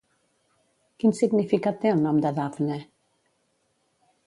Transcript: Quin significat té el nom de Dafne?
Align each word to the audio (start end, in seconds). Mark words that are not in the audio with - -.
Quin 1.03 1.13
significat 1.19 1.79
té 1.85 1.93
el 1.97 2.03
nom 2.07 2.23
de 2.25 2.33
Dafne? 2.41 2.81